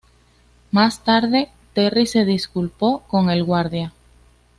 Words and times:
Más 0.71 1.03
tarde, 1.03 1.49
Terry 1.75 2.07
se 2.07 2.25
disculpó 2.25 3.01
con 3.03 3.29
el 3.29 3.43
guardia. 3.43 3.93